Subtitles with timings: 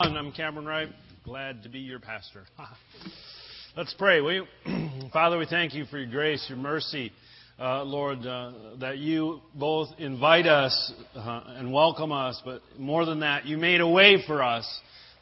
[0.00, 0.88] I'm Cameron Wright.
[1.22, 2.42] Glad to be your pastor.
[3.76, 4.20] Let's pray.
[4.20, 4.42] We,
[5.12, 7.12] Father, we thank you for your grace, your mercy,
[7.60, 13.20] uh, Lord, uh, that you both invite us uh, and welcome us, but more than
[13.20, 14.68] that, you made a way for us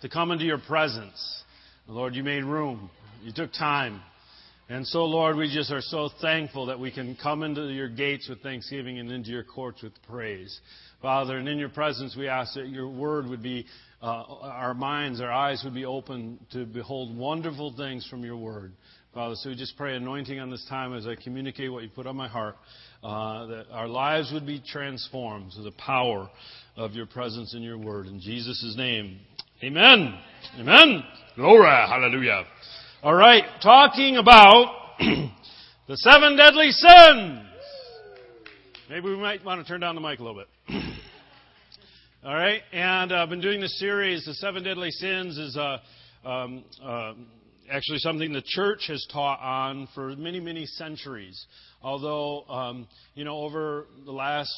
[0.00, 1.42] to come into your presence.
[1.86, 2.88] Lord, you made room.
[3.22, 4.00] You took time.
[4.70, 8.26] And so, Lord, we just are so thankful that we can come into your gates
[8.26, 10.58] with thanksgiving and into your courts with praise.
[11.02, 13.66] Father, and in your presence, we ask that your word would be
[14.02, 18.72] uh, our minds, our eyes would be open to behold wonderful things from your word.
[19.14, 22.06] Father, so we just pray anointing on this time as I communicate what you put
[22.06, 22.56] on my heart,
[23.04, 26.28] uh, that our lives would be transformed to the power
[26.76, 28.06] of your presence and your word.
[28.06, 29.20] In Jesus' name,
[29.62, 30.18] amen.
[30.58, 31.04] Amen.
[31.36, 31.66] Glory.
[31.66, 32.44] Hallelujah.
[33.04, 37.40] All right, talking about the seven deadly sins.
[38.90, 40.82] Maybe we might want to turn down the mic a little bit.
[42.24, 45.78] All right, and I've been doing this series, The Seven Deadly Sins, is uh,
[46.24, 47.14] um, uh,
[47.68, 51.44] actually something the church has taught on for many, many centuries.
[51.82, 54.52] Although, um, you know, over the last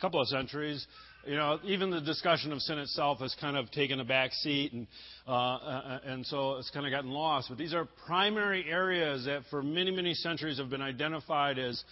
[0.00, 0.86] couple of centuries,
[1.26, 4.72] you know, even the discussion of sin itself has kind of taken a back seat,
[4.72, 4.86] and
[5.28, 7.50] uh, uh and so it's kind of gotten lost.
[7.50, 11.84] But these are primary areas that, for many, many centuries, have been identified as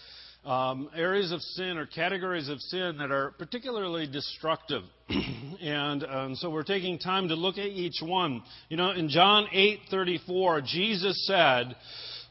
[0.44, 4.82] um, areas of sin or categories of sin that are particularly destructive.
[5.08, 8.42] and um, so we're taking time to look at each one.
[8.68, 11.74] You know, in John 8:34, Jesus said,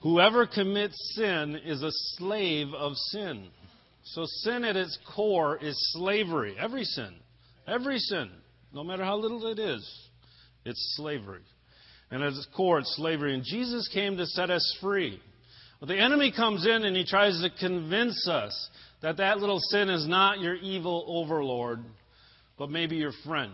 [0.01, 3.47] "Whoever commits sin is a slave of sin."
[4.05, 6.55] So sin at its core is slavery.
[6.59, 7.13] Every sin,
[7.67, 8.29] every sin,
[8.73, 10.09] no matter how little it is,
[10.65, 11.41] it's slavery.
[12.11, 13.33] And at its core, it's slavery.
[13.33, 15.19] And Jesus came to set us free.
[15.83, 18.69] But the enemy comes in and he tries to convince us
[19.01, 21.83] that that little sin is not your evil overlord,
[22.57, 23.51] but maybe your friend.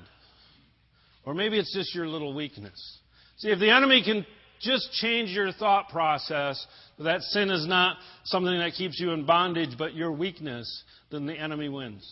[1.26, 3.00] Or maybe it's just your little weakness.
[3.38, 4.28] See, if the enemy can
[4.62, 6.64] just change your thought process,
[7.00, 11.34] that sin is not something that keeps you in bondage, but your weakness, then the
[11.34, 12.08] enemy wins.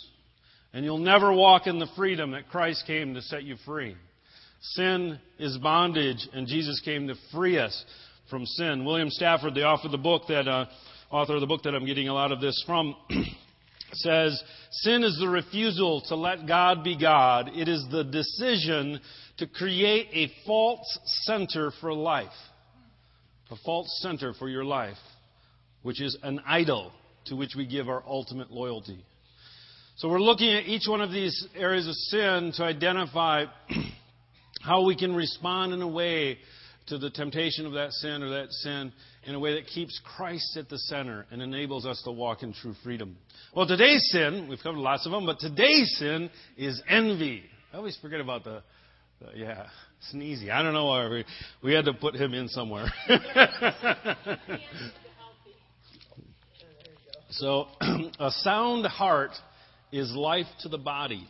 [0.73, 3.95] And you'll never walk in the freedom that Christ came to set you free.
[4.61, 7.85] Sin is bondage, and Jesus came to free us
[8.29, 8.85] from sin.
[8.85, 10.65] William Stafford, the author of the book that, uh,
[11.09, 12.95] author of the book that I'm getting a lot of this from,
[13.93, 17.51] says, Sin is the refusal to let God be God.
[17.53, 18.99] It is the decision
[19.37, 22.27] to create a false center for life.
[23.49, 24.97] A false center for your life,
[25.83, 26.91] which is an idol
[27.25, 29.05] to which we give our ultimate loyalty.
[29.97, 33.45] So we're looking at each one of these areas of sin to identify
[34.61, 36.39] how we can respond in a way
[36.87, 38.93] to the temptation of that sin or that sin
[39.25, 42.53] in a way that keeps Christ at the center and enables us to walk in
[42.53, 43.17] true freedom.
[43.53, 47.43] Well, today's sin, we've covered lots of them, but today's sin is envy.
[47.73, 48.63] I always forget about the,
[49.19, 49.67] the yeah,
[50.13, 50.49] sneezy.
[50.49, 51.25] I don't know why we,
[51.61, 52.87] we had to put him in somewhere.
[57.31, 57.67] so,
[58.19, 59.31] a sound heart
[59.91, 61.27] is life to the body.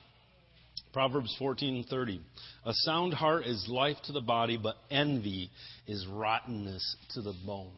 [0.94, 2.20] Proverbs 14:30.
[2.66, 5.50] A sound heart is life to the body, but envy
[5.88, 7.74] is rottenness to the bones.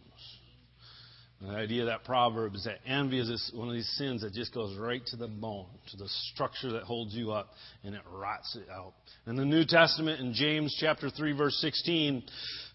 [1.41, 4.53] The idea of that proverb is that envy is one of these sins that just
[4.53, 7.53] goes right to the bone, to the structure that holds you up,
[7.85, 8.93] and it rots it out.
[9.25, 12.23] In the New Testament, in James chapter 3, verse 16,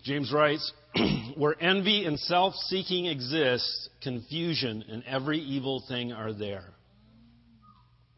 [0.03, 0.73] James writes,
[1.37, 6.65] Where envy and self seeking exist, confusion and every evil thing are there.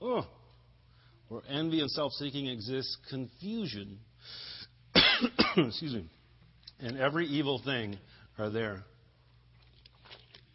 [0.01, 0.27] Oh,
[1.29, 3.99] where envy and self seeking exists, confusion,
[5.57, 6.09] excuse me,
[6.81, 7.99] and every evil thing
[8.39, 8.85] are there.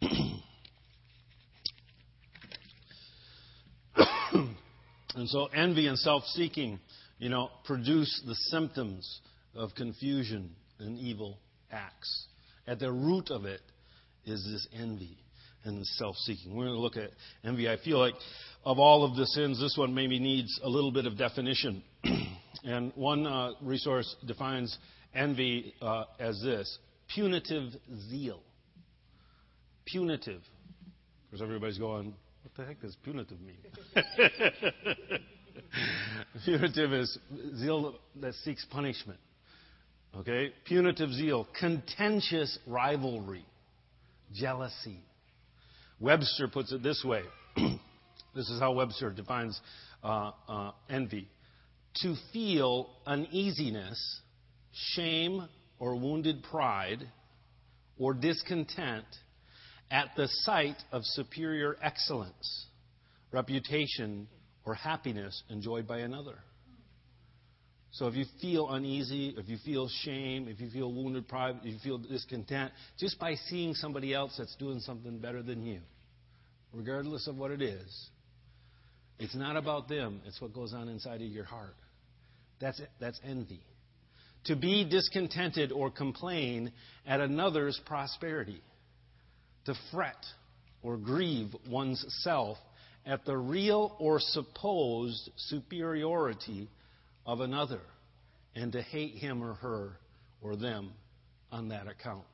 [5.14, 6.78] and so envy and self seeking,
[7.18, 9.20] you know, produce the symptoms
[9.54, 11.38] of confusion and evil
[11.70, 12.26] acts.
[12.66, 13.60] At the root of it
[14.24, 15.18] is this envy
[15.64, 16.56] and self seeking.
[16.56, 17.10] We're going to look at
[17.44, 17.68] envy.
[17.68, 18.14] I feel like
[18.64, 21.82] of all of the sins, this one maybe needs a little bit of definition.
[22.64, 24.76] and one uh, resource defines
[25.14, 26.78] envy uh, as this
[27.14, 27.70] punitive
[28.08, 28.40] zeal.
[29.84, 30.40] Punitive.
[30.40, 33.58] Of course, everybody's going, what the heck does punitive mean?
[36.44, 37.18] punitive is
[37.56, 39.18] zeal that seeks punishment.
[40.16, 40.52] Okay?
[40.66, 41.48] Punitive zeal.
[41.58, 43.44] Contentious rivalry.
[44.32, 45.00] Jealousy.
[46.02, 47.22] Webster puts it this way
[48.34, 49.58] this is how Webster defines
[50.02, 51.28] uh, uh, envy
[52.02, 54.20] to feel uneasiness,
[54.94, 55.46] shame,
[55.78, 57.06] or wounded pride,
[57.98, 59.04] or discontent
[59.92, 62.66] at the sight of superior excellence,
[63.30, 64.26] reputation,
[64.64, 66.38] or happiness enjoyed by another.
[67.92, 71.74] So if you feel uneasy, if you feel shame, if you feel wounded pride, if
[71.74, 75.80] you feel discontent, just by seeing somebody else that's doing something better than you,
[76.72, 78.10] regardless of what it is,
[79.18, 81.76] it's not about them, it's what goes on inside of your heart.
[82.60, 83.60] That's, that's envy.
[84.46, 86.72] To be discontented or complain
[87.06, 88.60] at another's prosperity.
[89.66, 90.16] To fret
[90.82, 92.58] or grieve one's self
[93.06, 96.68] at the real or supposed superiority
[97.24, 97.80] of another
[98.54, 99.92] and to hate him or her
[100.42, 100.92] or them
[101.50, 102.24] on that account.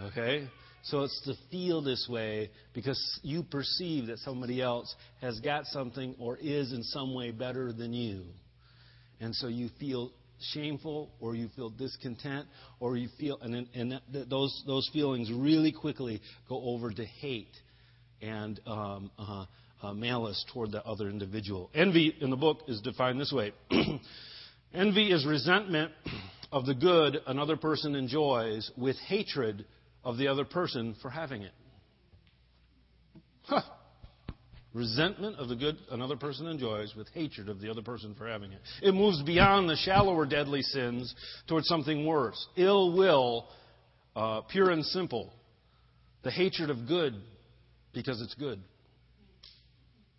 [0.00, 0.48] Okay?
[0.82, 6.14] So it's to feel this way because you perceive that somebody else has got something
[6.18, 8.24] or is in some way better than you.
[9.20, 10.12] And so you feel
[10.52, 12.46] shameful or you feel discontent
[12.78, 17.54] or you feel, and, and those, those feelings really quickly go over to hate
[18.22, 19.44] and um, uh,
[19.82, 21.70] uh, malice toward the other individual.
[21.74, 23.52] Envy in the book is defined this way
[24.74, 25.92] Envy is resentment
[26.52, 29.64] of the good another person enjoys with hatred
[30.04, 31.52] of the other person for having it.
[33.42, 33.62] Huh.
[34.72, 38.52] Resentment of the good another person enjoys with hatred of the other person for having
[38.52, 38.60] it.
[38.82, 41.12] It moves beyond the shallower deadly sins
[41.48, 42.46] towards something worse.
[42.56, 43.48] Ill will,
[44.14, 45.32] uh, pure and simple.
[46.22, 47.14] The hatred of good
[47.92, 48.60] because it's good.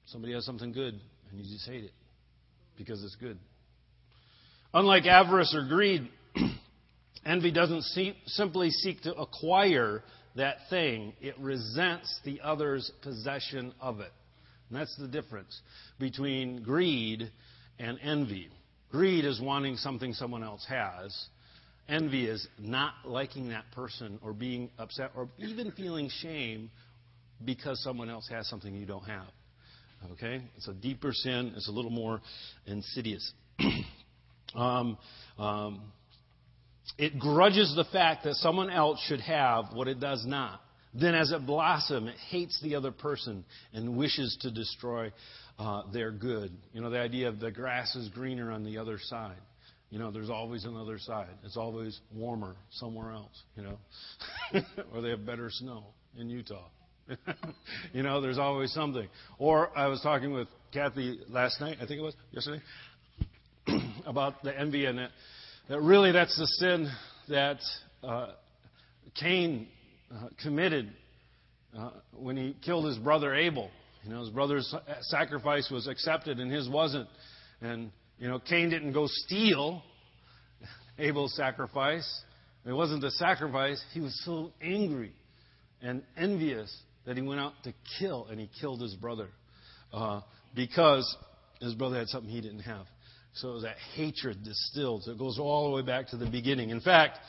[0.07, 0.99] Somebody has something good,
[1.29, 1.93] and you just hate it
[2.77, 3.39] because it's good.
[4.73, 6.09] Unlike avarice or greed,
[7.25, 10.03] envy doesn't see, simply seek to acquire
[10.35, 14.11] that thing, it resents the other's possession of it.
[14.69, 15.59] And that's the difference
[15.99, 17.29] between greed
[17.77, 18.49] and envy.
[18.91, 21.27] Greed is wanting something someone else has.
[21.89, 26.69] Envy is not liking that person or being upset or even feeling shame
[27.43, 29.27] because someone else has something you don't have.
[30.13, 30.41] Okay?
[30.55, 32.21] It's a deeper sin, it's a little more
[32.65, 33.33] insidious.
[34.55, 34.97] um,
[35.37, 35.81] um,
[36.97, 40.61] it grudges the fact that someone else should have what it does not.
[40.93, 45.11] Then, as it blossoms, it hates the other person and wishes to destroy
[45.57, 46.51] uh, their good.
[46.73, 49.37] You know, the idea of the grass is greener on the other side.
[49.89, 51.29] You know, there's always another side.
[51.43, 53.77] It's always warmer somewhere else, you know.
[54.93, 55.83] or they have better snow
[56.17, 56.67] in Utah.
[57.93, 59.07] you know, there's always something.
[59.37, 62.61] Or I was talking with Kathy last night, I think it was, yesterday,
[64.05, 65.11] about the envy and it.
[65.69, 66.91] That really that's the sin
[67.29, 67.59] that
[68.03, 68.27] uh,
[69.19, 69.67] Cain
[70.13, 70.91] uh, committed
[71.77, 73.69] uh, when he killed his brother Abel.
[74.03, 77.07] You know, his brother's sacrifice was accepted and his wasn't.
[77.61, 79.83] And, you know, Cain didn't go steal
[80.97, 82.21] Abel's sacrifice.
[82.65, 83.81] It wasn't the sacrifice.
[83.93, 85.13] He was so angry
[85.81, 86.75] and envious
[87.05, 89.29] that he went out to kill, and he killed his brother
[89.93, 90.21] uh,
[90.55, 91.15] because
[91.59, 92.85] his brother had something he didn't have.
[93.33, 95.03] So that hatred distilled.
[95.03, 96.69] So it goes all the way back to the beginning.
[96.69, 97.19] In fact,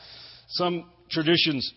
[0.48, 1.72] some traditions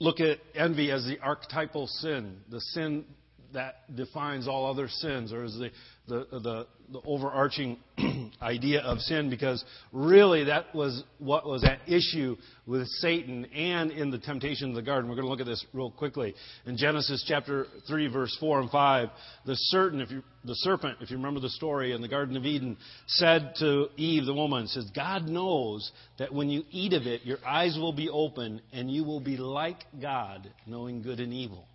[0.00, 3.04] look at envy as the archetypal sin, the sin
[3.52, 5.70] that defines all other sins, or as the,
[6.06, 7.78] the, the, the overarching
[8.42, 12.36] idea of sin because really that was what was at issue
[12.66, 15.08] with Satan and in the temptation of the garden.
[15.08, 16.34] We're going to look at this real quickly.
[16.66, 19.08] In Genesis chapter 3, verse 4 and 5,
[19.46, 22.44] the, certain, if you, the serpent, if you remember the story in the Garden of
[22.44, 27.24] Eden, said to Eve, the woman, says, God knows that when you eat of it,
[27.24, 31.66] your eyes will be open and you will be like God, knowing good and evil.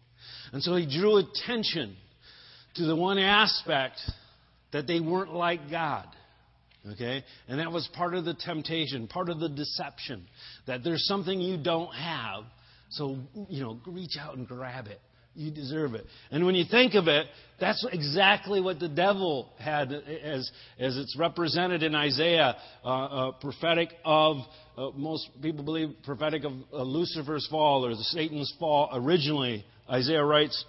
[0.54, 1.96] And so he drew attention
[2.76, 4.00] to the one aspect
[4.72, 6.08] that they weren't like God.
[6.94, 7.24] Okay?
[7.48, 10.26] And that was part of the temptation, part of the deception.
[10.68, 12.44] That there's something you don't have,
[12.90, 13.18] so,
[13.50, 15.00] you know, reach out and grab it.
[15.36, 16.06] You deserve it.
[16.32, 17.28] And when you think of it,
[17.60, 23.90] that's exactly what the devil had as, as it's represented in Isaiah, uh, uh, prophetic
[24.04, 24.38] of,
[24.78, 29.66] uh, most people believe, prophetic of Lucifer's fall or the Satan's fall originally.
[29.90, 30.66] Isaiah writes,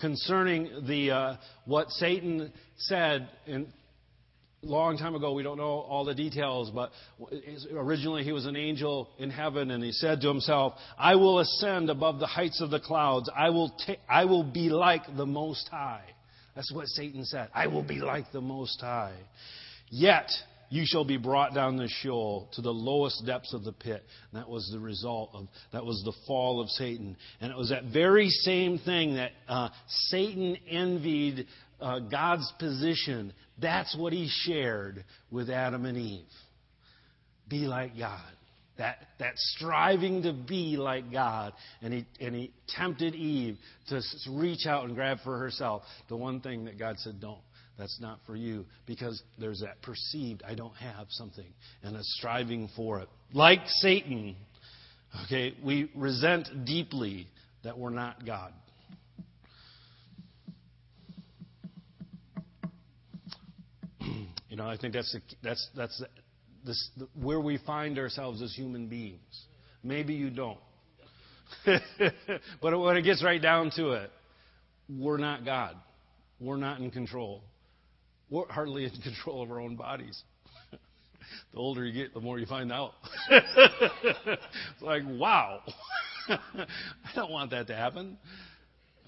[0.00, 3.72] concerning the, uh, what Satan said in
[4.62, 5.32] long time ago.
[5.32, 6.90] We don't know all the details, but
[7.72, 11.88] originally he was an angel in heaven, and he said to himself, "I will ascend
[11.90, 13.30] above the heights of the clouds.
[13.34, 16.04] I will ta- I will be like the Most High."
[16.54, 17.48] That's what Satan said.
[17.54, 19.16] I will be like the Most High.
[19.88, 20.30] Yet
[20.70, 24.04] you shall be brought down the Sheol to the lowest depths of the pit.
[24.32, 27.16] And that was the result of that was the fall of Satan.
[27.40, 31.46] And it was that very same thing that uh, Satan envied
[31.80, 36.24] uh, God's position, that's what he shared with Adam and Eve.
[37.48, 38.20] Be like God.
[38.78, 41.52] That, that striving to be like God.
[41.82, 43.58] And he, and he tempted Eve
[43.88, 44.00] to
[44.30, 47.40] reach out and grab for herself the one thing that God said, don't.
[47.80, 51.46] That's not for you because there's that perceived, I don't have something,
[51.82, 53.08] and a striving for it.
[53.32, 54.36] Like Satan,
[55.24, 57.26] okay, we resent deeply
[57.64, 58.52] that we're not God.
[64.50, 66.04] you know, I think that's the, that's that's
[66.66, 69.46] the, the, where we find ourselves as human beings.
[69.82, 70.58] Maybe you don't.
[72.60, 74.10] but when it gets right down to it,
[74.90, 75.76] we're not God.
[76.38, 77.42] We're not in control.
[78.30, 80.22] We're hardly in control of our own bodies.
[81.52, 82.92] the older you get, the more you find out.
[83.28, 84.40] it's
[84.80, 85.60] like, wow.
[86.28, 86.66] I
[87.14, 88.16] don't want that to happen.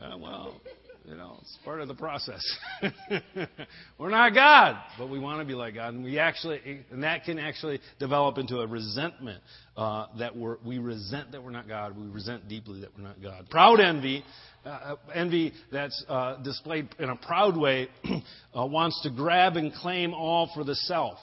[0.01, 0.61] Uh, well,
[1.05, 2.43] you know, it's part of the process.
[3.99, 7.25] We're not God, but we want to be like God, and we actually, and that
[7.25, 9.43] can actually develop into a resentment
[9.77, 11.97] uh, that we're, we resent that we're not God.
[11.99, 13.49] We resent deeply that we're not God.
[13.51, 14.25] Proud envy,
[14.65, 20.15] uh, envy that's uh, displayed in a proud way, uh, wants to grab and claim
[20.15, 21.19] all for the self.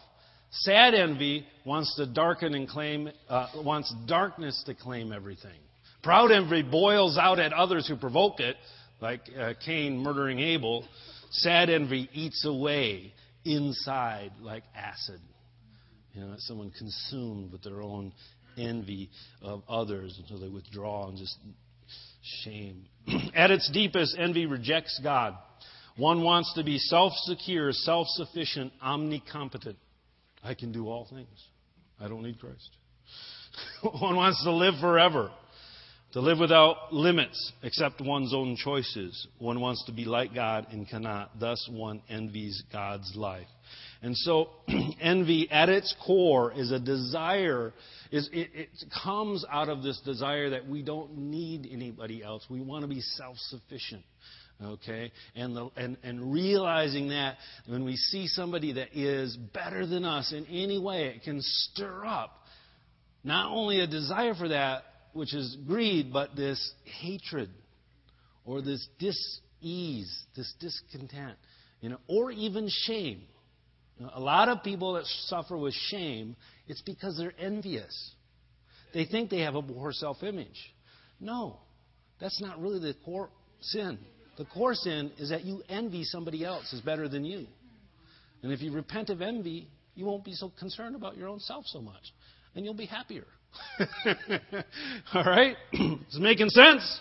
[0.51, 5.51] Sad envy wants to darken and claim, uh, wants darkness to claim everything.
[6.01, 8.55] Proud envy boils out at others who provoke it
[9.01, 10.85] like uh, Cain murdering Abel,
[11.31, 13.13] sad envy eats away
[13.45, 15.19] inside like acid.
[16.13, 18.13] You know, someone consumed with their own
[18.57, 19.09] envy
[19.41, 21.37] of others until they withdraw and just
[22.43, 22.85] shame.
[23.35, 25.35] At its deepest, envy rejects God.
[25.97, 29.75] One wants to be self secure, self sufficient, omnicompetent.
[30.43, 31.27] I can do all things.
[31.99, 32.69] I don't need Christ.
[33.99, 35.31] One wants to live forever.
[36.13, 39.27] To live without limits except one's own choices.
[39.37, 41.39] One wants to be like God and cannot.
[41.39, 43.45] Thus, one envies God's life.
[44.01, 44.49] And so,
[45.01, 47.73] envy at its core is a desire,
[48.11, 48.69] is, it, it
[49.03, 52.43] comes out of this desire that we don't need anybody else.
[52.49, 54.03] We want to be self sufficient.
[54.63, 55.11] Okay?
[55.35, 57.37] And, the, and, and realizing that
[57.67, 62.03] when we see somebody that is better than us in any way, it can stir
[62.03, 62.35] up
[63.23, 67.49] not only a desire for that, which is greed, but this hatred
[68.45, 71.37] or this dis-ease, this discontent,
[71.81, 73.21] you know, or even shame.
[73.97, 76.35] You know, a lot of people that suffer with shame,
[76.67, 78.13] it's because they're envious.
[78.93, 80.73] They think they have a poor self-image.
[81.19, 81.59] No,
[82.19, 83.29] that's not really the core
[83.61, 83.99] sin.
[84.37, 87.45] The core sin is that you envy somebody else is better than you.
[88.41, 91.65] And if you repent of envy, you won't be so concerned about your own self
[91.67, 92.13] so much.
[92.55, 93.25] And you'll be happier.
[95.13, 95.55] All right?
[95.73, 96.99] Is it making sense?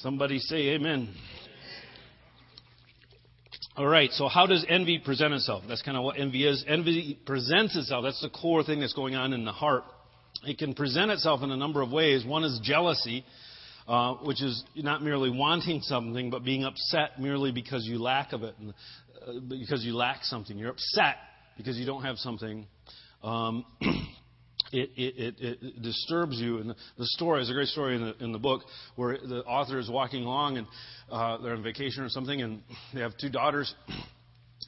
[0.00, 1.14] Somebody say amen.
[3.76, 5.64] All right, so how does envy present itself?
[5.68, 6.64] That's kind of what envy is.
[6.66, 8.04] Envy presents itself.
[8.04, 9.84] That's the core thing that's going on in the heart.
[10.44, 12.24] It can present itself in a number of ways.
[12.24, 13.22] One is jealousy,
[13.86, 18.44] uh, which is not merely wanting something, but being upset merely because you lack of
[18.44, 18.72] it, and,
[19.26, 20.56] uh, because you lack something.
[20.56, 21.16] You're upset
[21.58, 22.66] because you don't have something.
[23.22, 23.66] Um,
[24.72, 26.58] it, it, it, it, disturbs you.
[26.58, 28.62] And the, story is a great story in the, in the book
[28.96, 30.66] where the author is walking along and
[31.10, 33.74] uh, they're on vacation or something, and they have two daughters.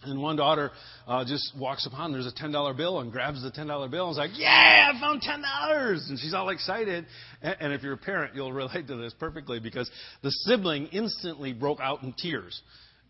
[0.03, 0.71] And one daughter
[1.09, 4.19] uh, just walks upon, there's a $10 bill, and grabs the $10 bill and is
[4.19, 6.09] like, Yeah, I found $10.
[6.11, 7.05] And she's all excited.
[7.43, 9.91] And, and if you're a parent, you'll relate to this perfectly because
[10.23, 12.61] the sibling instantly broke out in tears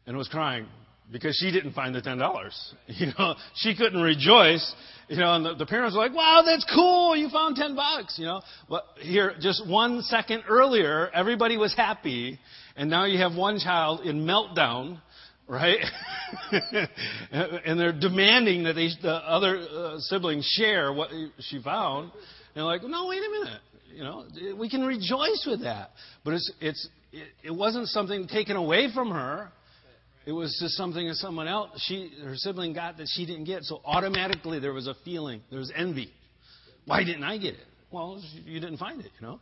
[0.06, 0.66] and was crying
[1.10, 2.74] because she didn't find the ten dollars.
[2.88, 4.74] You know, she couldn't rejoice.
[5.08, 7.16] You know, and the, the parents were like, "Wow, that's cool!
[7.16, 12.38] You found ten bucks." You know, but here, just one second earlier, everybody was happy,
[12.76, 15.00] and now you have one child in meltdown,
[15.48, 15.78] right?
[16.52, 21.10] and they're demanding that they, the other uh, siblings share what
[21.40, 22.10] she found.
[22.54, 23.60] And like, no, wait a minute.
[23.94, 24.24] You know,
[24.58, 25.90] we can rejoice with that,
[26.24, 29.50] but it's it's it, it wasn't something taken away from her.
[30.28, 33.62] It was just something that someone else, she, her sibling got that she didn't get.
[33.62, 36.12] So automatically there was a feeling, there was envy.
[36.84, 37.64] Why didn't I get it?
[37.90, 39.40] Well, you didn't find it, you know.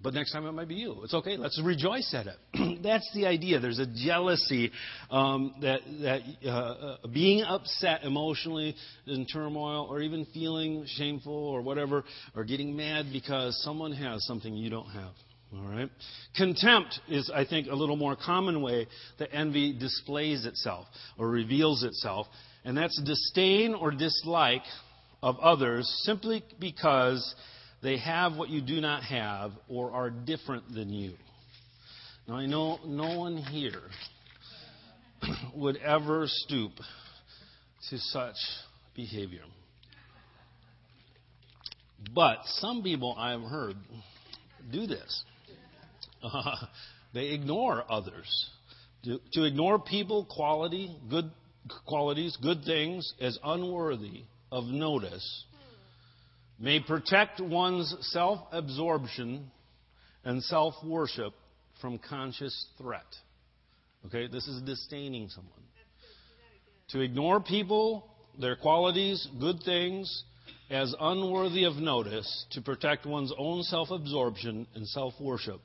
[0.00, 1.00] But next time it might be you.
[1.02, 1.36] It's okay.
[1.36, 2.82] Let's rejoice at it.
[2.84, 3.58] That's the idea.
[3.58, 4.70] There's a jealousy
[5.10, 8.76] um, that that uh, uh, being upset emotionally
[9.08, 12.04] in turmoil, or even feeling shameful or whatever,
[12.36, 15.14] or getting mad because someone has something you don't have.
[15.54, 15.90] All right?
[16.36, 18.86] Contempt is, I think, a little more common way
[19.18, 20.86] that envy displays itself
[21.16, 22.26] or reveals itself,
[22.64, 24.62] and that's disdain or dislike
[25.22, 27.34] of others simply because
[27.82, 31.14] they have what you do not have or are different than you.
[32.26, 33.80] Now, I know no one here
[35.54, 36.72] would ever stoop
[37.88, 38.36] to such
[38.94, 39.42] behavior.
[42.14, 43.76] But some people I've heard
[44.70, 45.24] do this.
[47.14, 48.50] They ignore others.
[49.04, 51.30] To, to ignore people, quality, good
[51.86, 55.44] qualities, good things, as unworthy of notice,
[56.58, 59.50] may protect one's self absorption
[60.24, 61.32] and self worship
[61.80, 63.06] from conscious threat.
[64.06, 65.52] Okay, this is disdaining someone.
[66.90, 68.08] To ignore people,
[68.38, 70.24] their qualities, good things,
[70.70, 75.60] as unworthy of notice to protect one's own self absorption and self worship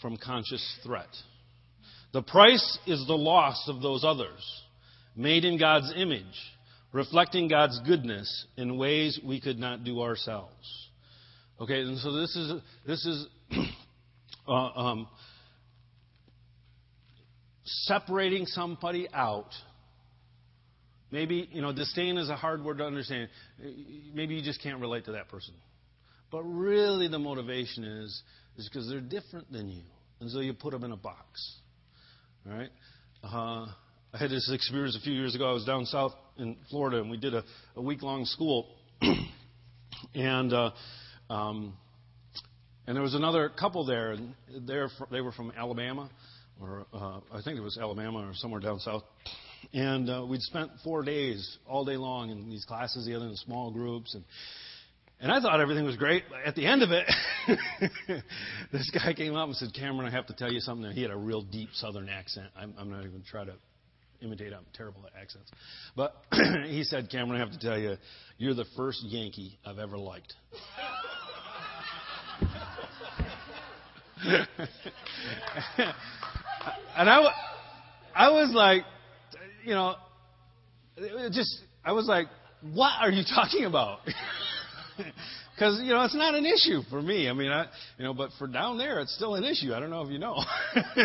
[0.00, 1.08] from conscious threat.
[2.12, 4.62] The price is the loss of those others,
[5.14, 6.24] made in God's image,
[6.92, 10.88] reflecting God's goodness in ways we could not do ourselves.
[11.60, 12.52] Okay, and so this is
[12.86, 13.26] this is
[14.48, 15.08] uh, um,
[17.64, 19.50] separating somebody out.
[21.12, 23.28] Maybe you know disdain is a hard word to understand.
[24.14, 25.54] Maybe you just can't relate to that person.
[26.32, 28.22] But really, the motivation is
[28.60, 29.82] is because they're different than you,
[30.20, 31.56] and so you put them in a box.
[32.46, 32.70] All right.
[33.24, 33.66] Uh,
[34.12, 35.48] I had this experience a few years ago.
[35.48, 37.44] I was down south in Florida, and we did a,
[37.76, 38.68] a week long school.
[40.14, 40.70] and uh,
[41.30, 41.74] um,
[42.86, 44.34] and there was another couple there, and
[44.66, 46.10] they were from Alabama,
[46.60, 49.04] or uh, I think it was Alabama or somewhere down south.
[49.72, 53.70] And uh, we'd spent four days, all day long, in these classes together in small
[53.70, 54.24] groups, and
[55.20, 56.24] and I thought everything was great.
[56.44, 57.06] At the end of it,
[58.72, 60.90] this guy came up and said, Cameron, I have to tell you something.
[60.92, 62.46] He had a real deep southern accent.
[62.56, 63.54] I'm, I'm not even trying to
[64.22, 64.54] imitate.
[64.54, 65.50] I'm terrible at accents.
[65.94, 66.14] But
[66.66, 67.96] he said, Cameron, I have to tell you,
[68.38, 70.32] you're the first Yankee I've ever liked.
[74.24, 74.46] and
[76.96, 77.30] I,
[78.14, 78.84] I was like,
[79.64, 79.96] you know,
[81.30, 82.28] just, I was like,
[82.72, 84.00] what are you talking about?
[85.54, 87.28] Because you know it's not an issue for me.
[87.28, 87.66] I mean, I,
[87.98, 89.74] you know, but for down there, it's still an issue.
[89.74, 90.42] I don't know if you know.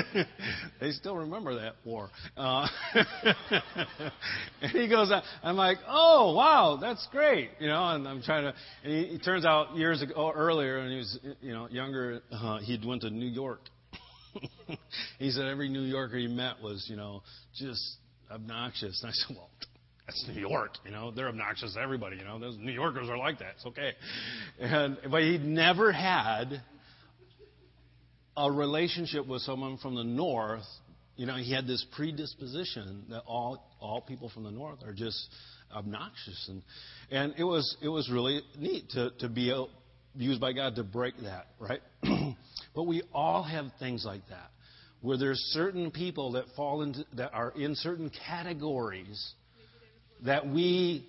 [0.80, 2.10] they still remember that war.
[2.38, 2.66] Uh,
[4.62, 5.12] and he goes,
[5.44, 7.50] I'm like, oh wow, that's great.
[7.60, 8.54] You know, and I'm trying to.
[8.86, 12.22] And he, it turns out years ago, earlier, and he was, you know, younger.
[12.32, 13.60] Uh, he'd went to New York.
[15.20, 17.24] he said every New Yorker he met was, you know,
[17.58, 17.84] just
[18.32, 19.02] obnoxious.
[19.04, 19.50] And I said, well
[20.06, 21.12] that's New York, you know.
[21.12, 22.38] They're obnoxious to everybody, you know.
[22.40, 23.54] Those New Yorkers are like that.
[23.56, 23.94] It's okay.
[24.60, 26.62] And but he'd never had
[28.38, 30.66] a relationship with someone from the north.
[31.16, 35.28] You know, he had this predisposition that all all people from the north are just
[35.74, 36.62] obnoxious, and
[37.10, 39.64] and it was it was really neat to to be uh,
[40.16, 41.82] used by God to break that, right?
[42.76, 44.52] but we all have things like that,
[45.02, 49.34] where there's certain people that fall into that are in certain categories
[50.24, 51.08] that we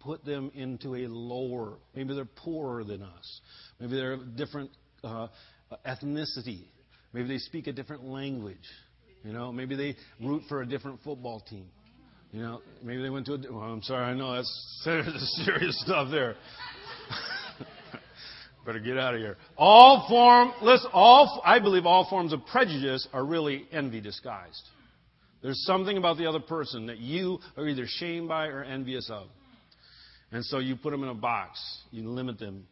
[0.00, 3.40] put them into a lower, maybe they're poorer than us,
[3.80, 4.70] maybe they're a different
[5.02, 5.28] uh,
[5.86, 6.64] ethnicity,
[7.12, 8.56] maybe they speak a different language,
[9.24, 11.66] you know, maybe they root for a different football team.
[12.32, 13.38] You know, maybe they went to a.
[13.50, 14.84] Well, I'm sorry, I know that's
[15.44, 16.34] serious stuff there.
[18.66, 19.36] Better get out of here.
[19.56, 24.62] All form, listen, all I believe all forms of prejudice are really envy disguised.
[25.42, 29.28] There's something about the other person that you are either shamed by or envious of.
[30.32, 31.60] And so you put them in a box.
[31.90, 32.66] You limit them.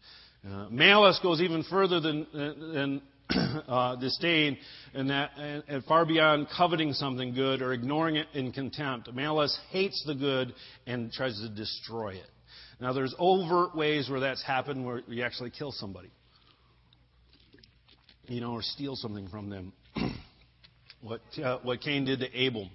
[0.46, 3.03] Uh, malice goes even further than, than
[3.68, 4.59] uh, disdain
[4.92, 9.12] and, that, and, and far beyond coveting something good or ignoring it in contempt.
[9.12, 10.55] Malice hates the good
[10.87, 12.27] and tries to destroy it.
[12.81, 16.11] Now, there's overt ways where that's happened where you actually kill somebody,
[18.27, 19.72] you know, or steal something from them
[21.04, 22.70] what, uh, what Cain did to Abel.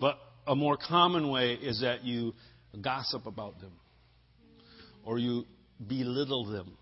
[0.00, 2.32] But a more common way is that you
[2.80, 3.72] gossip about them
[5.04, 5.44] or you
[5.86, 6.76] belittle them,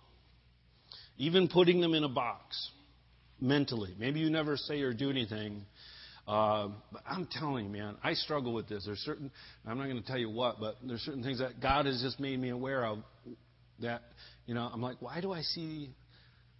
[1.19, 2.71] even putting them in a box
[3.41, 3.95] mentally.
[3.99, 5.67] Maybe you never say or do anything.
[6.27, 8.85] Uh, but I'm telling you, man, I struggle with this.
[8.87, 9.33] There's certain,
[9.67, 12.21] I'm not going to tell you what, but there's certain things that God has just
[12.21, 12.99] made me aware of
[13.81, 14.03] that,
[14.47, 15.91] you know, I'm like, why do I see,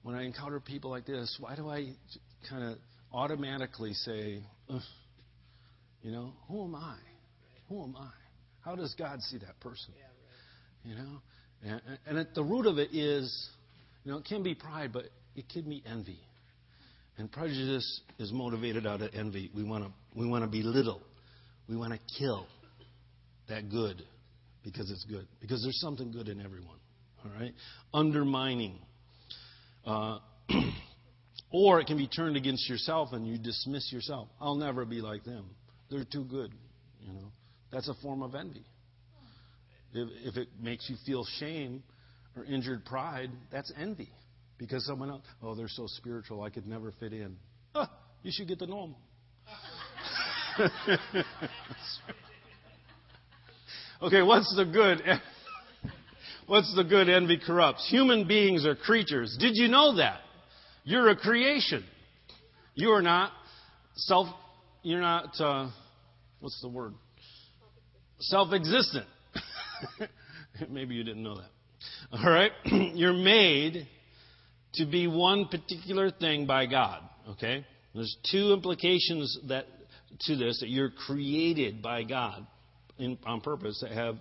[0.03, 1.93] when I encounter people like this, why do I
[2.51, 2.79] kind of
[3.13, 4.41] automatically say,
[6.03, 6.97] you know, who am I?
[7.69, 8.11] Who am I?
[8.61, 9.95] How does God see that person?
[10.85, 11.23] You know,
[11.65, 13.51] and, and at the root of it is,
[14.05, 15.05] you know, it can be pride, but
[15.37, 16.19] it can be envy.
[17.19, 19.51] And prejudice is motivated out of envy.
[19.55, 21.01] We want to we want to belittle.
[21.69, 22.47] We want to kill
[23.49, 24.03] that good
[24.65, 25.27] because it's good.
[25.41, 26.79] Because there's something good in everyone.
[27.25, 27.53] All right?
[27.95, 28.79] Undermining.
[29.85, 30.19] Uh,
[31.53, 34.29] Or it can be turned against yourself and you dismiss yourself.
[34.41, 35.45] I'll never be like them.
[35.91, 36.53] They're too good.
[37.01, 37.33] You know,
[37.71, 38.65] that's a form of envy.
[39.93, 41.83] If, if it makes you feel shame
[42.35, 44.09] or injured pride, that's envy.
[44.57, 47.37] Because someone else, oh, they're so spiritual, I could never fit in.
[47.75, 47.87] Huh,
[48.23, 48.95] you should get to know
[50.59, 50.71] them.
[54.03, 55.01] Okay, what's the good?
[56.49, 57.89] What's the good envy corrupts?
[57.89, 59.37] Human beings are creatures.
[59.39, 60.21] Did you know that?
[60.85, 61.85] You're a creation.
[62.75, 63.33] You are not
[63.95, 64.27] self,
[64.83, 65.71] you're not, uh,
[66.41, 66.95] what's the word?
[68.19, 69.07] Self existent.
[70.71, 71.51] Maybe you didn't know that.
[72.13, 72.53] All right?
[72.65, 73.87] you're made
[74.75, 77.03] to be one particular thing by God.
[77.31, 77.65] Okay?
[77.95, 79.67] There's two implications that
[80.23, 82.47] to this that you're created by God
[82.99, 84.17] in, on purpose that have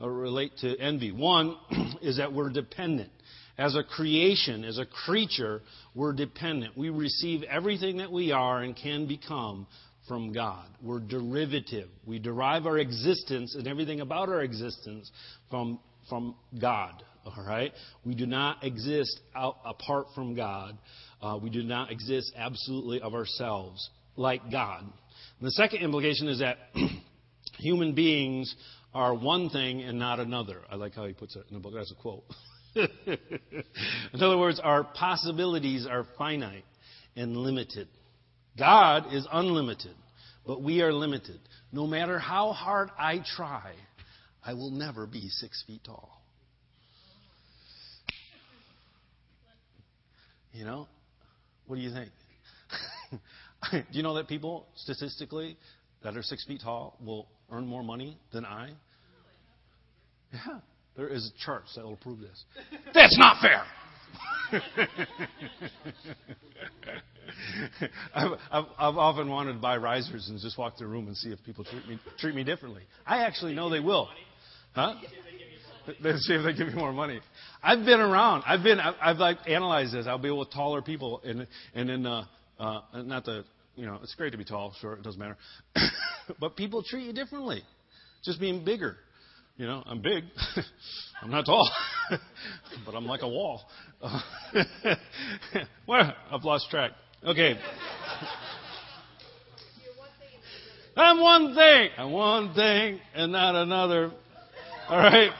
[0.00, 1.12] uh, relate to envy.
[1.12, 1.56] One
[2.02, 3.10] is that we're dependent.
[3.58, 5.60] As a creation, as a creature,
[5.94, 6.76] we're dependent.
[6.76, 9.66] We receive everything that we are and can become
[10.08, 10.66] from God.
[10.82, 11.88] We're derivative.
[12.06, 15.10] We derive our existence and everything about our existence
[15.50, 17.02] from, from God.
[17.24, 17.72] All right?
[18.04, 20.76] We do not exist out, apart from God.
[21.20, 24.80] Uh, we do not exist absolutely of ourselves like God.
[24.82, 26.58] And the second implication is that
[27.58, 28.54] human beings
[28.92, 30.60] are one thing and not another.
[30.70, 31.74] I like how he puts it in the book.
[31.74, 32.24] That's a quote.
[32.74, 36.64] in other words, our possibilities are finite
[37.16, 37.88] and limited.
[38.58, 39.94] God is unlimited,
[40.46, 41.40] but we are limited.
[41.72, 43.72] No matter how hard I try,
[44.44, 46.22] I will never be six feet tall.
[50.52, 50.88] You know?
[51.66, 52.10] What do you think?
[53.72, 55.56] do you know that people, statistically,
[56.02, 58.70] that are six feet tall will earn more money than I?
[60.32, 60.60] Yeah.
[60.96, 62.44] There is a charts that will prove this.
[62.94, 63.62] That's not fair.
[68.14, 71.30] I've, I've, I've, often wanted to buy risers and just walk the room and see
[71.30, 72.82] if people treat me treat me differently.
[73.06, 74.10] I actually know they will.
[74.74, 74.94] Huh?
[75.86, 77.20] They see if they give me more money.
[77.62, 78.44] I've been around.
[78.46, 78.78] I've been.
[78.78, 80.06] I've, I've like analyzed this.
[80.06, 82.24] I'll be with taller people, and and then uh,
[82.58, 84.74] uh, not the you know it's great to be tall.
[84.80, 85.36] Sure, it doesn't matter.
[86.40, 87.62] but people treat you differently,
[88.24, 88.96] just being bigger.
[89.56, 90.24] You know, I'm big.
[91.22, 91.70] I'm not tall,
[92.86, 93.62] but I'm like a wall.
[95.86, 96.92] well, I've lost track.
[97.24, 97.54] Okay.
[100.96, 101.90] I'm one thing.
[101.96, 104.10] I'm one thing and not another.
[104.88, 105.30] All right.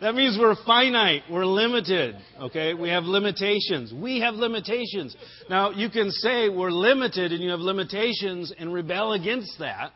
[0.00, 1.22] that means we're finite.
[1.30, 2.16] We're limited.
[2.40, 2.74] Okay.
[2.74, 3.92] We have limitations.
[3.92, 5.16] We have limitations.
[5.50, 9.92] Now, you can say we're limited and you have limitations and rebel against that.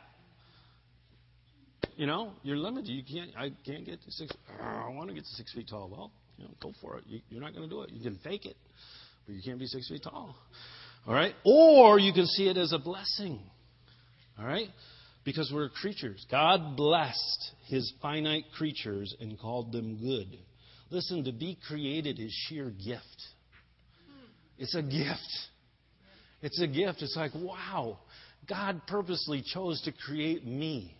[2.00, 2.88] You know, you're limited.
[2.88, 3.30] You can't.
[3.36, 4.34] I can't get to six.
[4.58, 5.90] I want to get to six feet tall.
[5.92, 7.04] Well, you know, go for it.
[7.06, 7.90] You, you're not going to do it.
[7.90, 8.56] You can fake it,
[9.26, 10.34] but you can't be six feet tall.
[11.06, 11.34] All right.
[11.44, 13.38] Or you can see it as a blessing.
[14.38, 14.68] All right.
[15.26, 16.24] Because we're creatures.
[16.30, 20.38] God blessed His finite creatures and called them good.
[20.88, 23.04] Listen, to be created is sheer gift.
[24.56, 25.20] It's a gift.
[26.40, 27.02] It's a gift.
[27.02, 27.98] It's like, wow,
[28.48, 30.96] God purposely chose to create me.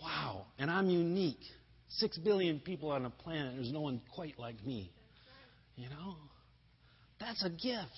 [0.00, 0.46] Wow.
[0.58, 1.40] And I'm unique.
[1.88, 3.54] Six billion people on a planet.
[3.56, 4.90] There's no one quite like me.
[5.76, 6.16] You know?
[7.20, 7.90] That's a gift.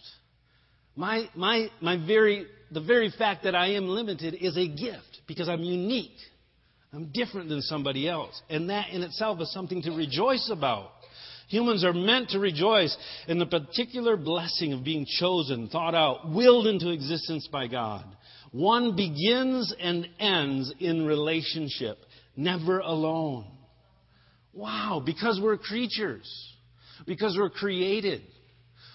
[0.96, 5.48] My, my, my very, the very fact that I am limited is a gift because
[5.48, 6.16] I'm unique.
[6.92, 8.40] I'm different than somebody else.
[8.48, 10.90] And that in itself is something to rejoice about.
[11.48, 12.94] Humans are meant to rejoice
[13.26, 18.04] in the particular blessing of being chosen, thought out, willed into existence by God.
[18.52, 21.98] One begins and ends in relationship,
[22.37, 23.46] never alone.
[24.52, 26.28] Wow, because we're creatures,
[27.06, 28.22] because we're created.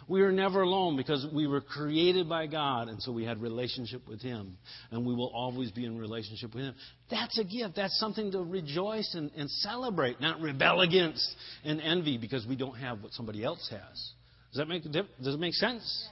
[0.08, 4.08] We are never alone because we were created by God, and so we had relationship
[4.08, 4.58] with Him,
[4.92, 6.76] and we will always be in relationship with Him.
[7.10, 7.76] That's a gift.
[7.76, 11.26] That's something to rejoice and, and celebrate, not rebel against
[11.64, 14.12] and envy because we don't have what somebody else has.
[14.52, 16.08] Does that make does it make sense?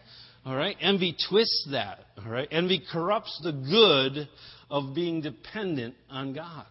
[0.46, 0.76] All right?
[0.82, 2.00] Envy twists that.
[2.24, 2.48] All right?
[2.52, 4.28] Envy corrupts the good
[4.70, 6.66] of being dependent on God.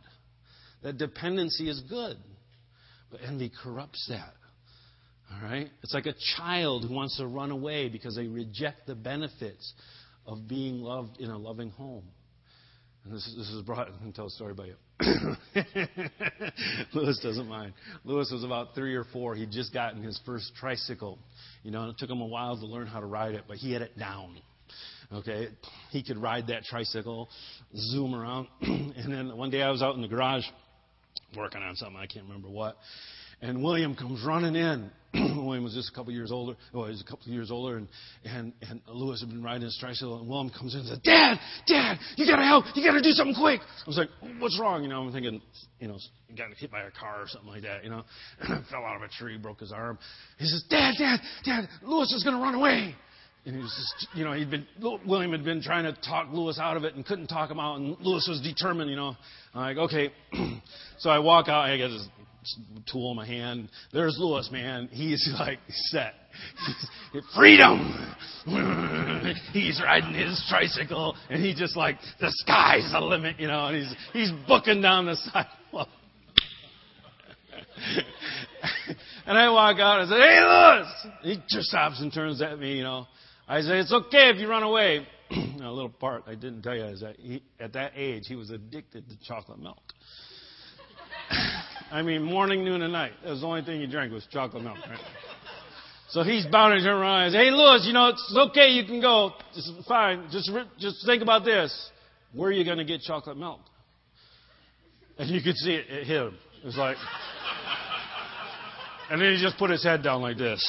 [0.83, 2.16] That dependency is good.
[3.11, 4.33] But envy corrupts that.
[5.33, 5.68] All right?
[5.83, 9.72] It's like a child who wants to run away because they reject the benefits
[10.26, 12.04] of being loved in a loving home.
[13.07, 14.75] This is, this is brought, I can tell a story about you.
[16.95, 17.73] Lewis doesn't mind.
[18.05, 19.35] Lewis was about three or four.
[19.35, 21.19] He'd just gotten his first tricycle.
[21.63, 23.73] You know, it took him a while to learn how to ride it, but he
[23.73, 24.37] had it down.
[25.13, 25.49] Okay,
[25.91, 27.29] he could ride that tricycle,
[27.75, 28.49] zoom around.
[28.61, 30.45] and then one day I was out in the garage
[31.37, 32.77] working on something, I can't remember what.
[33.41, 34.91] And William comes running in.
[35.14, 36.57] William was just a couple years older.
[36.73, 37.88] Well, he was a couple of years older, and,
[38.25, 41.38] and, and Lewis had been riding his tricycle, and William comes in and says, Dad,
[41.66, 42.64] Dad, you gotta help.
[42.77, 43.61] You gotta do something quick.
[43.61, 44.85] I was like, what's wrong?
[44.85, 45.42] You know, I'm thinking,
[45.81, 45.99] you know,
[46.37, 48.05] got hit by a car or something like that, you know.
[48.70, 49.99] Fell out of a tree, broke his arm.
[50.38, 52.94] He says, Dad, Dad, Dad, Lewis is gonna run away.
[53.44, 56.61] and he was just, you know, he'd been, William had been trying to talk Lewis
[56.61, 59.16] out of it and couldn't talk him out, and Lewis was determined, you know.
[59.55, 60.12] I'm like, okay.
[60.99, 62.09] so I walk out, I his
[62.90, 63.68] tool in my hand.
[63.92, 64.88] There's Lewis, man.
[64.92, 66.14] He's like set.
[67.35, 68.14] Freedom!
[69.53, 73.76] he's riding his tricycle, and he just like, the sky's the limit, you know, and
[73.76, 75.88] he's, he's booking down the sidewalk.
[79.26, 81.07] and I walk out and I say, hey, Lewis!
[81.22, 83.07] He just stops and turns at me, you know.
[83.48, 85.07] I say, it's okay if you run away.
[85.31, 88.50] a little part I didn't tell you is that he, at that age, he was
[88.50, 89.83] addicted to chocolate milk.
[91.90, 93.12] I mean, morning, noon, and night.
[93.24, 94.79] That was the only thing he drank was chocolate milk.
[94.88, 94.98] Right?
[96.11, 98.70] So he's bound to turn around and say, "Hey, Lewis, you know it's okay.
[98.70, 99.33] You can go.
[99.55, 100.29] It's fine.
[100.31, 101.90] Just just think about this.
[102.33, 103.61] Where are you going to get chocolate milk?"
[105.18, 106.38] And you could see it, it hit him.
[106.62, 106.96] It was like,
[109.11, 110.62] and then he just put his head down like this.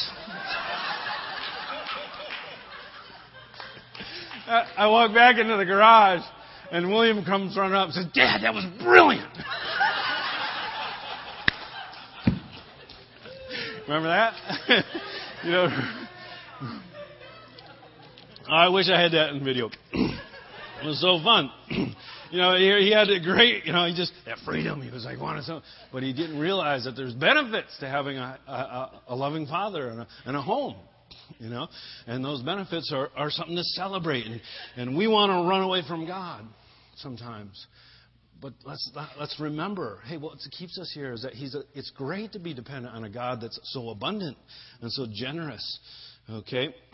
[4.47, 6.21] I walk back into the garage,
[6.71, 9.31] and William comes running up and says, Dad, that was brilliant.
[13.91, 14.85] Remember that?
[15.43, 15.67] you know,
[18.49, 19.69] I wish I had that in video.
[19.91, 21.51] it was so fun.
[22.31, 25.03] you know, he, he had a great, you know, he just, that freedom, he was
[25.03, 25.69] like wanting something.
[25.91, 29.99] But he didn't realize that there's benefits to having a, a, a loving father and
[29.99, 30.77] a, and a home
[31.39, 31.67] you know?
[32.07, 34.25] And those benefits are, are something to celebrate.
[34.25, 34.41] And,
[34.77, 36.45] and we want to run away from God
[36.95, 37.67] sometimes.
[38.41, 42.31] But let's, let's remember, hey, what keeps us here is that he's a, it's great
[42.33, 44.35] to be dependent on a God that's so abundant
[44.81, 45.79] and so generous.
[46.27, 46.73] Okay?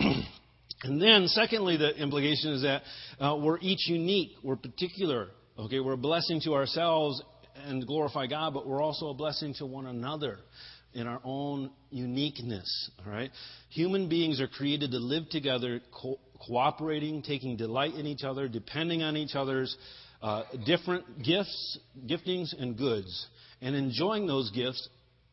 [0.84, 2.82] and then, secondly, the implication is that
[3.20, 5.30] uh, we're each unique, we're particular.
[5.58, 5.80] Okay?
[5.80, 7.24] We're a blessing to ourselves
[7.66, 10.40] and glorify God, but we're also a blessing to one another
[10.94, 12.92] in our own uniqueness.
[13.06, 13.32] All right?
[13.70, 19.02] Human beings are created to live together, co- cooperating, taking delight in each other, depending
[19.02, 19.78] on each other's
[20.22, 23.28] uh, different gifts, giftings, and goods,
[23.62, 24.88] and enjoying those gifts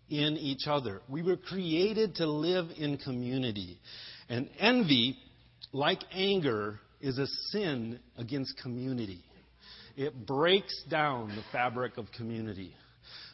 [0.08, 1.00] in each other.
[1.08, 3.78] We were created to live in community.
[4.28, 5.16] And envy,
[5.72, 9.22] like anger, is a sin against community.
[9.96, 12.74] It breaks down the fabric of community.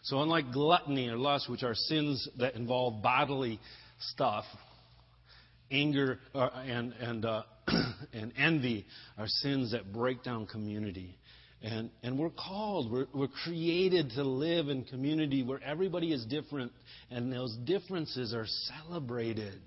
[0.02, 3.60] So, unlike gluttony or lust, which are sins that involve bodily
[4.12, 4.44] stuff,
[5.70, 7.42] anger uh, and, and, uh,
[8.12, 8.86] and envy
[9.18, 11.16] are sins that break down community.
[11.62, 16.72] And, and we're called, we're, we're created to live in community where everybody is different
[17.10, 19.60] and those differences are celebrated.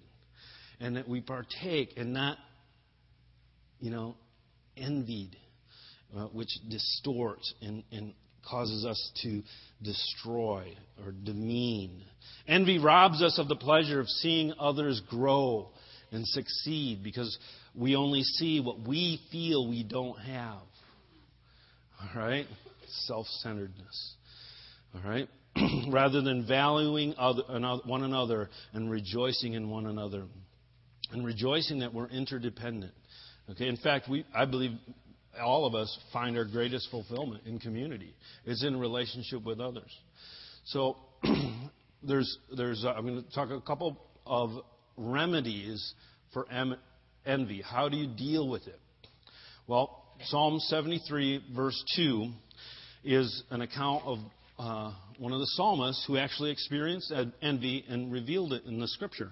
[0.79, 2.37] And that we partake and not,
[3.79, 4.15] you know,
[4.75, 5.37] envied,
[6.17, 8.13] uh, which distorts and, and
[8.49, 9.43] causes us to
[9.81, 10.75] destroy
[11.05, 12.01] or demean.
[12.47, 15.69] Envy robs us of the pleasure of seeing others grow
[16.11, 17.37] and succeed because
[17.75, 20.59] we only see what we feel we don't have.
[22.03, 22.45] All right?
[23.05, 24.15] Self centeredness.
[24.95, 25.27] All right?
[25.89, 27.43] Rather than valuing other,
[27.85, 30.23] one another and rejoicing in one another.
[31.11, 32.93] And rejoicing that we're interdependent.
[33.51, 33.67] Okay?
[33.67, 34.71] In fact, we, I believe
[35.41, 38.13] all of us find our greatest fulfillment in community.
[38.45, 39.91] It's in relationship with others.
[40.65, 40.97] So
[42.03, 44.51] there's, there's, uh, I'm going to talk a couple of
[44.97, 45.93] remedies
[46.33, 46.77] for em-
[47.25, 47.61] envy.
[47.61, 48.79] How do you deal with it?
[49.67, 52.29] Well, Psalm 73, verse 2,
[53.03, 54.19] is an account of
[54.57, 59.31] uh, one of the psalmists who actually experienced envy and revealed it in the scripture.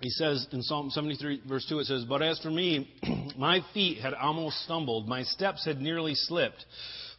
[0.00, 2.88] He says in Psalm 73, verse 2, it says, But as for me,
[3.36, 6.64] my feet had almost stumbled, my steps had nearly slipped,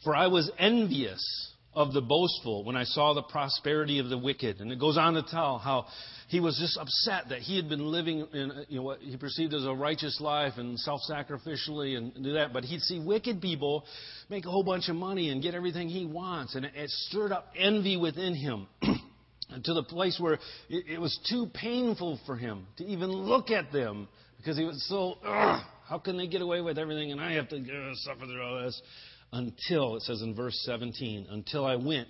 [0.04, 4.60] for I was envious of the boastful when I saw the prosperity of the wicked.
[4.60, 5.86] And it goes on to tell how
[6.28, 9.54] he was just upset that he had been living in you know, what he perceived
[9.54, 12.52] as a righteous life and self sacrificially and do that.
[12.52, 13.86] But he'd see wicked people
[14.30, 16.56] make a whole bunch of money and get everything he wants.
[16.56, 18.68] And it, stirred up envy within him.
[19.64, 20.36] to the place where
[20.70, 24.08] it, it, was too painful for him to even look at them
[24.38, 27.58] because he was so, how can they get away with everything and I have to
[27.58, 28.82] uh, suffer through all this?
[29.34, 32.10] Until, it says in verse 17, until I went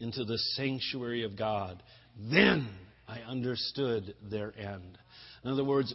[0.00, 1.82] into the sanctuary of God.
[2.30, 2.68] Then
[3.06, 4.98] I understood their end.
[5.44, 5.94] In other words,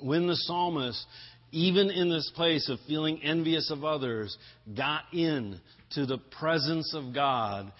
[0.00, 1.04] when the psalmist,
[1.52, 4.36] even in this place of feeling envious of others,
[4.76, 5.60] got in
[5.90, 7.72] to the presence of God,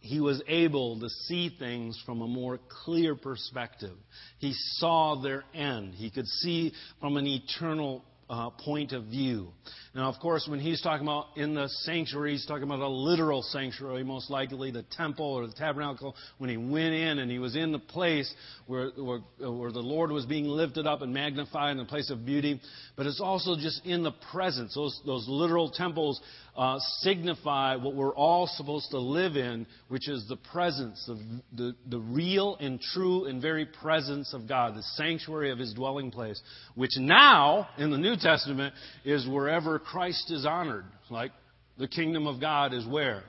[0.00, 3.96] he was able to see things from a more clear perspective.
[4.38, 5.94] He saw their end.
[5.94, 9.48] He could see from an eternal uh, point of view.
[9.96, 13.40] Now, of course, when he's talking about in the sanctuary, he's talking about a literal
[13.40, 17.56] sanctuary, most likely the temple or the tabernacle, when he went in and he was
[17.56, 18.30] in the place
[18.66, 22.26] where, where, where the Lord was being lifted up and magnified in the place of
[22.26, 22.60] beauty.
[22.94, 24.74] But it's also just in the presence.
[24.74, 26.20] Those, those literal temples
[26.56, 31.18] uh, signify what we're all supposed to live in, which is the presence, of
[31.54, 36.10] the, the real and true and very presence of God, the sanctuary of His dwelling
[36.10, 36.40] place,
[36.74, 40.84] which now, in the New Testament, is wherever Christ is honored.
[41.10, 41.32] Like
[41.78, 43.22] the kingdom of God is where?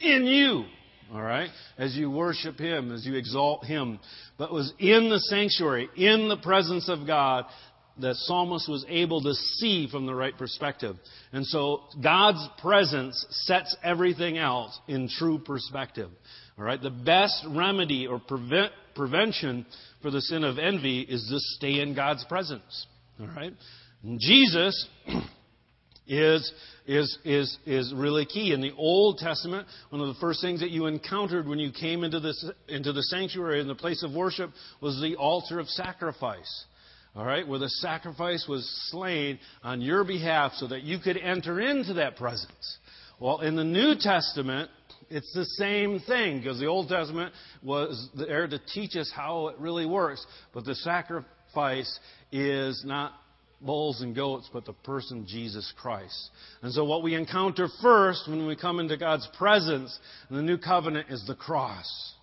[0.00, 0.64] In you.
[1.12, 1.50] All right?
[1.76, 3.98] As you worship Him, as you exalt Him.
[4.38, 7.44] But was in the sanctuary, in the presence of God,
[7.98, 10.96] the psalmist was able to see from the right perspective.
[11.32, 16.10] And so God's presence sets everything else in true perspective.
[16.58, 16.80] All right?
[16.80, 19.66] The best remedy or prevent, prevention
[20.02, 22.86] for the sin of envy is to stay in God's presence.
[23.20, 23.52] All right?
[24.02, 24.88] And Jesus
[26.06, 26.52] is,
[26.86, 28.52] is, is, is really key.
[28.52, 32.04] In the Old Testament, one of the first things that you encountered when you came
[32.04, 36.64] into, this, into the sanctuary in the place of worship was the altar of sacrifice
[37.16, 41.60] all right, where the sacrifice was slain on your behalf so that you could enter
[41.60, 42.78] into that presence.
[43.20, 44.68] Well, in the New Testament,
[45.10, 49.58] it's the same thing because the Old Testament was there to teach us how it
[49.58, 52.00] really works, but the sacrifice
[52.32, 53.12] is not
[53.60, 56.30] bulls and goats, but the person Jesus Christ.
[56.62, 59.98] And so, what we encounter first when we come into God's presence
[60.30, 62.14] in the new covenant is the cross,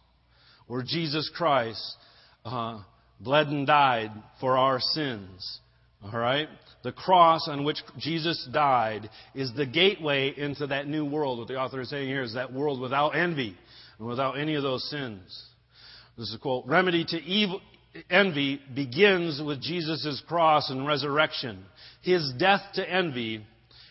[0.67, 1.95] where Jesus Christ
[2.45, 2.81] uh,
[3.19, 5.59] bled and died for our sins.
[6.03, 6.47] All right?
[6.83, 11.39] The cross on which Jesus died is the gateway into that new world.
[11.39, 13.55] What the author is saying here is that world without envy
[13.99, 15.21] and without any of those sins.
[16.17, 17.61] This is a quote Remedy to evil,
[18.09, 21.63] envy begins with Jesus' cross and resurrection.
[22.01, 23.45] His death to envy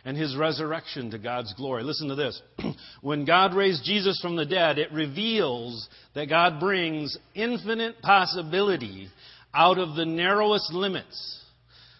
[0.04, 1.82] and his resurrection to God's glory.
[1.82, 2.40] Listen to this.
[3.02, 9.08] when God raised Jesus from the dead, it reveals that God brings infinite possibility
[9.52, 11.44] out of the narrowest limits.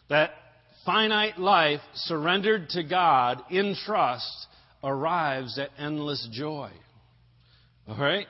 [0.09, 0.31] That
[0.85, 4.47] finite life surrendered to God in trust
[4.83, 6.71] arrives at endless joy.
[7.87, 8.27] All right?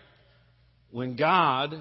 [0.90, 1.76] When God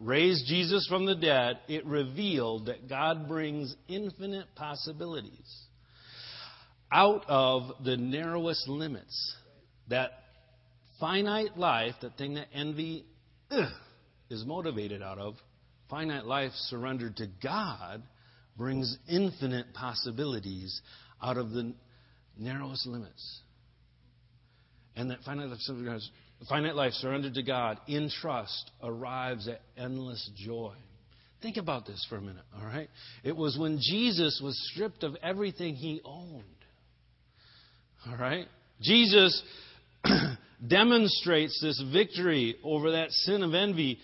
[0.00, 5.64] raised Jesus from the dead, it revealed that God brings infinite possibilities
[6.90, 9.36] out of the narrowest limits.
[9.88, 10.10] That
[10.98, 13.04] finite life, that thing that envy
[13.50, 13.70] ugh,
[14.30, 15.34] is motivated out of,
[15.88, 18.02] finite life surrendered to God
[18.56, 20.80] brings infinite possibilities
[21.22, 21.74] out of the
[22.38, 23.40] narrowest limits.
[24.96, 25.58] And that finite life,
[26.46, 30.74] finite life surrendered to God in trust arrives at endless joy.
[31.42, 32.88] Think about this for a minute, all right?
[33.24, 36.44] It was when Jesus was stripped of everything he owned.
[38.06, 38.46] All right?
[38.80, 39.42] Jesus
[40.66, 43.98] demonstrates this victory over that sin of envy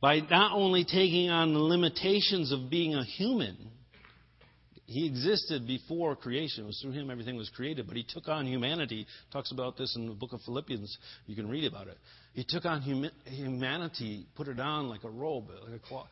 [0.00, 3.56] by not only taking on the limitations of being a human,
[4.86, 6.64] he existed before creation.
[6.64, 9.06] It was through him everything was created, but he took on humanity.
[9.32, 10.98] Talks about this in the book of Philippians.
[11.26, 11.98] You can read about it.
[12.34, 16.08] He took on hum- humanity, put it on like a robe, like a cloth.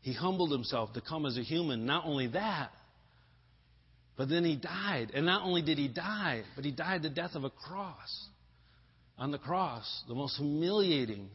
[0.00, 1.86] He humbled himself to come as a human.
[1.86, 2.70] Not only that,
[4.16, 5.10] but then he died.
[5.12, 8.28] And not only did he die, but he died the death of a cross.
[9.18, 11.28] On the cross, the most humiliating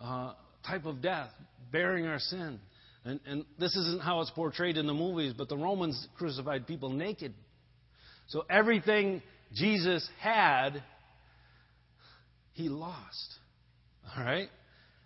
[0.00, 0.32] uh,
[0.66, 1.30] type of death,
[1.70, 2.58] bearing our sin.
[3.04, 6.90] And, and this isn't how it's portrayed in the movies, but the Romans crucified people
[6.90, 7.32] naked.
[8.28, 9.22] So everything
[9.54, 10.82] Jesus had,
[12.52, 13.34] he lost.
[14.16, 14.48] All right?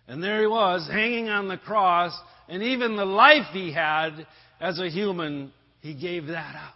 [0.07, 2.17] And there he was, hanging on the cross,
[2.49, 4.27] and even the life he had
[4.59, 6.75] as a human, he gave that up.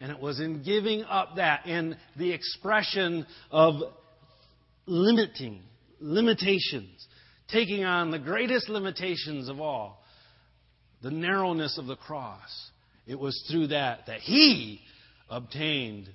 [0.00, 3.74] And it was in giving up that, in the expression of
[4.86, 5.62] limiting,
[6.00, 7.06] limitations,
[7.48, 9.99] taking on the greatest limitations of all,
[11.02, 12.70] the narrowness of the cross.
[13.06, 14.80] It was through that that he
[15.28, 16.08] obtained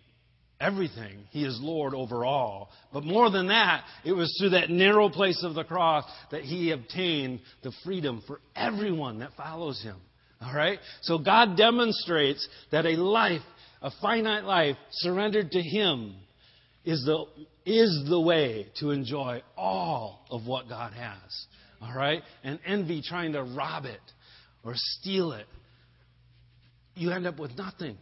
[0.59, 1.19] everything.
[1.31, 2.69] He is Lord over all.
[2.93, 6.71] But more than that, it was through that narrow place of the cross that he
[6.71, 9.97] obtained the freedom for everyone that follows him.
[10.41, 10.79] All right?
[11.01, 13.41] So God demonstrates that a life,
[13.81, 16.15] a finite life surrendered to him
[16.83, 17.25] is the,
[17.65, 21.45] is the way to enjoy all of what God has.
[21.81, 22.21] All right?
[22.43, 23.99] And envy trying to rob it
[24.65, 25.45] or steal it,
[26.95, 27.97] you end up with nothing.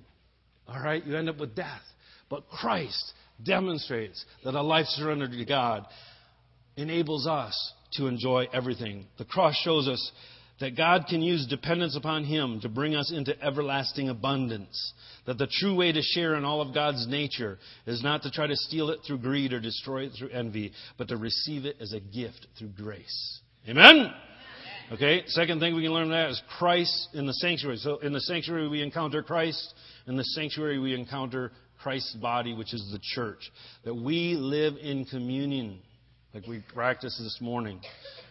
[0.68, 1.06] All right?
[1.06, 1.82] You end up with death.
[2.30, 5.86] But Christ demonstrates that a life surrendered to God
[6.78, 9.06] enables us to enjoy everything.
[9.18, 10.12] The cross shows us
[10.60, 14.94] that God can use dependence upon Him to bring us into everlasting abundance.
[15.26, 18.48] That the true way to share in all of God's nature is not to try
[18.48, 21.94] to steal it through greed or destroy it through envy, but to receive it as
[21.94, 23.40] a gift through grace.
[23.68, 24.14] Amen?
[24.92, 27.78] Okay, second thing we can learn from that is Christ in the sanctuary.
[27.78, 29.74] So in the sanctuary we encounter Christ.
[30.08, 33.50] In the sanctuary we encounter Christ's body, which is the church.
[33.86, 35.80] That we live in communion,
[36.34, 37.80] like we practiced this morning.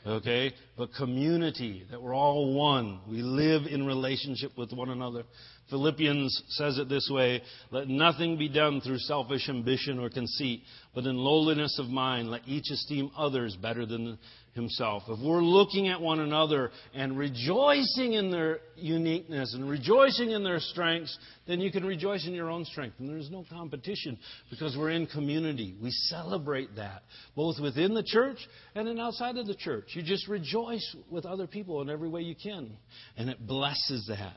[0.07, 0.53] Okay?
[0.77, 3.01] But community, that we're all one.
[3.09, 5.25] We live in relationship with one another.
[5.71, 11.05] Philippians says it this way Let nothing be done through selfish ambition or conceit, but
[11.05, 14.19] in lowliness of mind, let each esteem others better than
[14.55, 15.05] himself.
[15.09, 20.61] If we're looking at one another and rejoicing in their uniqueness and rejoicing in their
[20.61, 22.97] strengths, then you can rejoice in your own strength.
[22.99, 24.19] And there's no competition
[24.51, 25.75] because we're in community.
[25.83, 27.03] We celebrate that,
[27.35, 28.39] both within the church
[28.75, 29.85] and then outside of the church.
[29.95, 32.77] You just rejoice with other people in every way you can.
[33.17, 34.37] And it blesses that.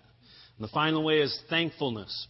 [0.57, 2.28] And the final way is thankfulness.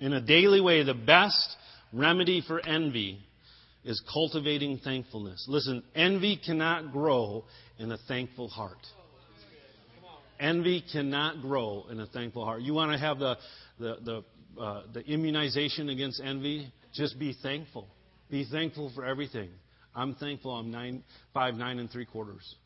[0.00, 1.56] In a daily way, the best
[1.92, 3.20] remedy for envy
[3.84, 5.44] is cultivating thankfulness.
[5.48, 7.44] Listen, envy cannot grow
[7.78, 8.78] in a thankful heart.
[10.40, 12.62] Envy cannot grow in a thankful heart.
[12.62, 13.36] You want to have the,
[13.78, 16.72] the, the, uh, the immunization against envy?
[16.92, 17.88] Just be thankful.
[18.30, 19.50] Be thankful for everything.
[19.94, 22.56] I'm thankful I'm nine, five nine and three quarters.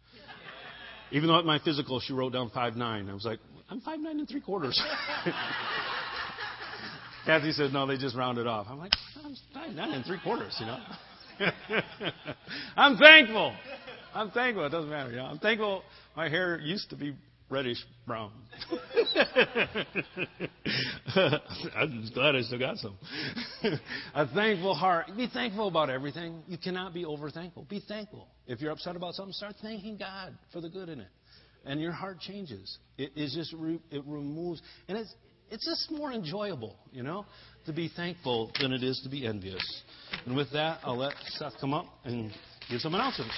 [1.10, 3.38] Even though at my physical she wrote down five nine, I was like,
[3.70, 4.80] I'm five nine and three quarters.
[7.26, 8.66] Kathy said, no, they just rounded off.
[8.70, 8.92] I'm like,
[9.22, 10.78] I'm five nine and three quarters, you know.
[12.76, 13.54] I'm thankful.
[14.14, 14.66] I'm thankful.
[14.66, 15.12] It doesn't matter.
[15.12, 15.24] Know?
[15.24, 15.82] I'm thankful.
[16.16, 17.14] My hair used to be
[17.50, 18.32] reddish brown.
[21.76, 22.98] I'm glad I still got some.
[24.14, 25.06] a thankful heart.
[25.16, 26.42] Be thankful about everything.
[26.46, 27.66] You cannot be over thankful.
[27.68, 28.28] Be thankful.
[28.46, 31.08] If you're upset about something, start thanking God for the good in it,
[31.64, 32.78] and your heart changes.
[32.96, 33.54] It is just
[33.90, 35.14] it removes, and it's
[35.50, 37.24] it's just more enjoyable, you know,
[37.68, 39.82] to be thankful than it is to be envious.
[40.24, 42.32] And with that, I'll let Seth come up and
[42.70, 43.34] give some announcements.